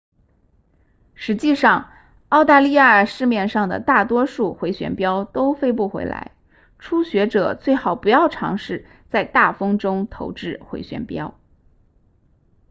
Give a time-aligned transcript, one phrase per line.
[1.13, 1.91] 实际上
[2.29, 6.31] 澳大利亚市面上的大多数回旋镖都飞不回来
[6.79, 11.35] 初学者最好不要尝试在大风中投掷回旋镖